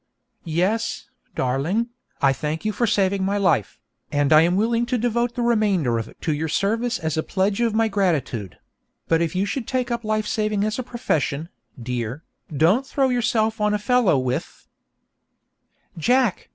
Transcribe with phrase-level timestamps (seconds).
[0.43, 1.89] 'Yes, darling,
[2.23, 3.79] I thank you for saving my life,
[4.11, 7.21] and I am willing to devote the remainder of it to your service as a
[7.21, 8.57] pledge of my gratitude;
[9.07, 13.61] but if you should take up life saving as a profession, dear, don't throw yourself
[13.61, 14.67] on a fellow with'
[15.99, 16.49] 'Jack!